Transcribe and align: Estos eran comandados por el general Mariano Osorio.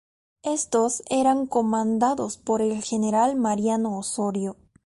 Estos 0.41 1.03
eran 1.11 1.45
comandados 1.45 2.37
por 2.39 2.63
el 2.63 2.81
general 2.83 3.35
Mariano 3.35 3.99
Osorio. 3.99 4.57